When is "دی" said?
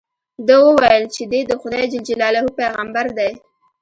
3.17-3.31